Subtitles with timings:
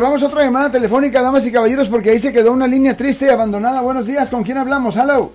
[0.00, 3.26] Vamos a otra llamada telefónica, damas y caballeros, porque ahí se quedó una línea triste
[3.26, 3.82] y abandonada.
[3.82, 4.96] Buenos días, ¿con quién hablamos?
[4.96, 5.30] Hello.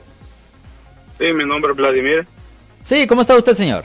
[1.20, 2.26] Sí, mi nombre es Vladimir.
[2.82, 3.83] Sí, ¿cómo está usted, señor?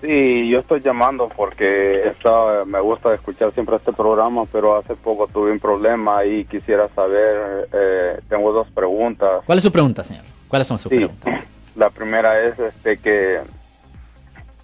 [0.00, 5.28] Sí, yo estoy llamando porque esta, me gusta escuchar siempre este programa, pero hace poco
[5.28, 9.44] tuve un problema y quisiera saber, eh, tengo dos preguntas.
[9.46, 10.24] ¿Cuál es su pregunta, señor?
[10.48, 11.44] ¿Cuáles son sus Sí, preguntas?
[11.76, 13.38] la primera es este que,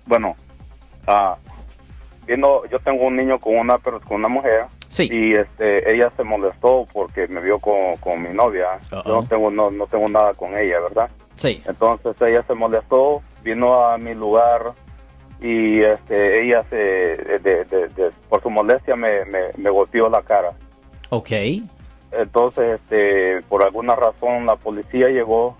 [0.04, 0.34] bueno,
[1.06, 1.36] ah,
[2.26, 4.64] viendo, yo tengo un niño con una, pero con una mujer.
[4.96, 5.08] Sí.
[5.12, 8.78] Y este, ella se molestó porque me vio con, con mi novia.
[8.90, 11.10] Yo no tengo, no, no tengo nada con ella, ¿verdad?
[11.34, 11.62] Sí.
[11.68, 14.72] Entonces ella se molestó, vino a mi lugar
[15.38, 20.52] y este, ella se, de- de- por su molestia me, me, me golpeó la cara.
[21.10, 21.30] Ok.
[22.12, 25.58] Entonces, este, por alguna razón la policía llegó,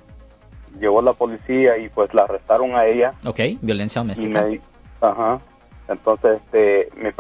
[0.81, 3.41] llegó la policía y pues la arrestaron a ella Ok.
[3.61, 4.43] Violencia y doméstica.
[4.47, 4.61] me,
[5.03, 5.41] ajá.
[5.89, 7.13] Entonces, este, mi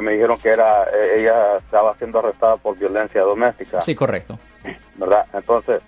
[0.00, 3.82] porque me dijeron que era, eh, ella estaba siendo arrestada por violencia doméstica.
[3.82, 4.38] Sí, correcto.
[4.96, 5.26] ¿verdad?
[5.34, 5.82] Entonces,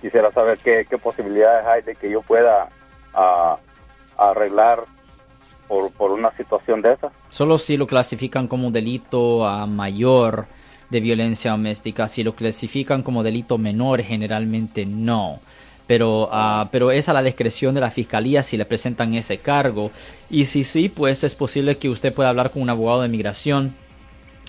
[0.00, 2.68] quisiera saber qué, qué posibilidades hay de que yo pueda
[3.12, 3.58] ah,
[4.16, 4.84] arreglar
[5.68, 7.10] por, por una situación de esa.
[7.28, 10.46] Solo si lo clasifican como delito ah, mayor
[10.88, 12.08] de violencia doméstica.
[12.08, 15.40] Si lo clasifican como delito menor, generalmente no.
[15.92, 19.90] Pero, ah, pero es a la discreción de la fiscalía si le presentan ese cargo.
[20.30, 23.74] Y si sí, pues es posible que usted pueda hablar con un abogado de migración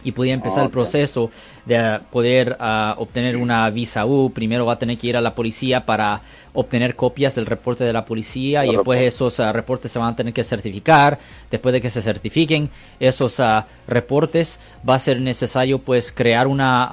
[0.05, 1.31] y pudiera empezar el proceso
[1.65, 4.31] de poder ah, obtener una visa U.
[4.31, 6.21] Primero va a tener que ir a la policía para
[6.53, 9.07] obtener copias del reporte de la policía y después reporte.
[9.07, 11.19] esos ah, reportes se van a tener que certificar.
[11.51, 12.69] Después de que se certifiquen
[13.01, 16.87] esos ah, reportes, va a ser necesario pues crear una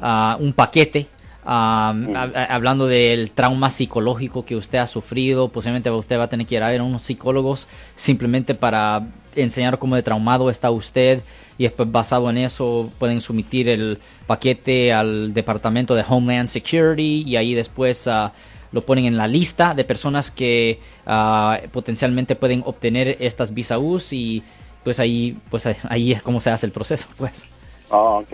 [0.00, 1.13] ah, un paquete.
[1.46, 6.54] Hab- hablando del trauma psicológico que usted ha sufrido, posiblemente usted va a tener que
[6.56, 9.06] ir a ver a unos psicólogos simplemente para
[9.36, 11.20] enseñar cómo de traumado está usted
[11.58, 17.36] y después basado en eso pueden sumitir el paquete al departamento de Homeland Security y
[17.36, 18.32] ahí después ah,
[18.72, 24.12] lo ponen en la lista de personas que ah, potencialmente pueden obtener estas visa U's
[24.12, 24.42] y
[24.82, 27.44] pues ahí pues ahí- es como se hace el proceso pues
[27.90, 28.32] Ah, ok.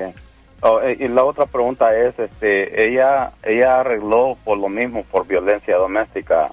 [0.63, 5.27] Oh, eh, y la otra pregunta es, este, ella, ella arregló por lo mismo, por
[5.27, 6.51] violencia doméstica.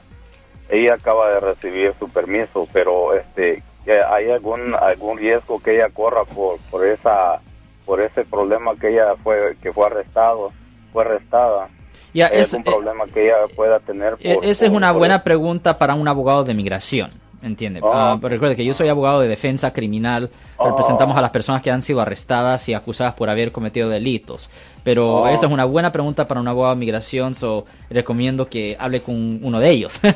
[0.70, 5.90] Ella acaba de recibir su permiso, pero este, eh, ¿hay algún algún riesgo que ella
[5.94, 7.40] corra por por esa
[7.86, 10.52] por ese problema que ella fue que fue arrestado,
[10.94, 11.70] fue arrestada?
[12.14, 14.16] ya ¿Hay es, algún problema que ella pueda tener?
[14.20, 17.12] Eh, por- Esa es una por buena pregunta para un abogado de migración,
[17.42, 17.82] ¿entiende?
[17.84, 20.70] Ah, pero recuerde que yo soy abogado de defensa criminal, Oh.
[20.70, 24.50] representamos a las personas que han sido arrestadas y acusadas por haber cometido delitos.
[24.84, 25.28] Pero Oh.
[25.28, 29.40] esa es una buena pregunta para un abogado de migración, so recomiendo que hable con
[29.44, 30.00] uno de ellos.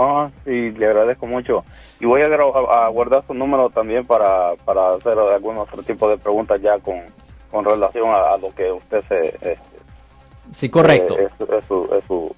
[0.00, 1.64] Ah, sí, le agradezco mucho.
[1.98, 6.08] Y voy a, a- a guardar su número también para, para hacer algún otro tipo
[6.08, 7.00] de preguntas ya con,
[7.50, 9.26] con relación a, a lo que usted se...
[9.26, 9.58] este,
[10.52, 11.18] sí, correcto.
[11.18, 12.32] eh, es, es su, es su-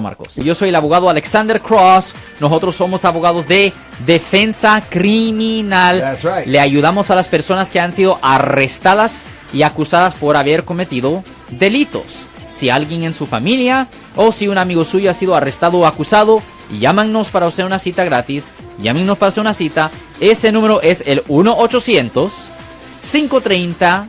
[0.00, 0.34] Marcos.
[0.36, 2.14] Yo soy el abogado Alexander Cross.
[2.40, 3.72] Nosotros somos abogados de
[4.06, 6.16] defensa criminal.
[6.46, 12.26] Le ayudamos a las personas que han sido arrestadas y acusadas por haber cometido delitos.
[12.50, 16.42] Si alguien en su familia o si un amigo suyo ha sido arrestado o acusado,
[16.78, 18.48] llámanos para hacer una cita gratis.
[18.78, 19.90] Llámenos para hacer una cita.
[20.20, 22.50] Ese número es el 1 800
[23.00, 24.08] 530